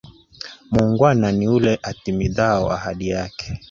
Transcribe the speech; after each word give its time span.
Muungwana 0.71 1.31
niule 1.31 1.79
atimidhao 1.83 2.71
ahadi 2.71 3.13
ake. 3.13 3.59